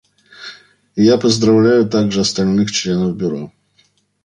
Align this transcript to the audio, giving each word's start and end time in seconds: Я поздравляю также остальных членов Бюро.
Я 0.95 1.19
поздравляю 1.19 1.87
также 1.87 2.21
остальных 2.21 2.71
членов 2.71 3.15
Бюро. 3.15 3.51